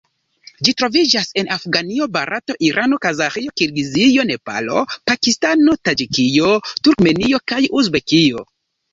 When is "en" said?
1.41-1.49